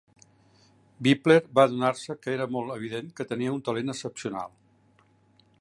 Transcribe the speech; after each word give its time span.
Wippler 1.07 1.35
va 1.59 1.67
adonar-se 1.69 2.17
que 2.23 2.35
era 2.39 2.49
molt 2.57 2.75
evident 2.79 3.15
que 3.21 3.31
tenia 3.33 3.55
un 3.59 3.63
talent 3.69 3.97
excepcional. 3.97 4.61